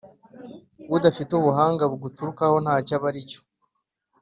Udafite 0.95 1.31
Ubuhanga 1.35 1.83
buguturukaho, 1.91 2.55
nta 2.63 2.75
cyo 2.85 2.93
aba 2.97 3.07
ari 3.11 3.21
cyo. 3.29 3.39